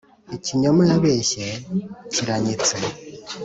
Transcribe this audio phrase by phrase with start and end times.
[0.35, 1.45] ikinyoma yabeshye
[2.13, 2.73] kiranyitse.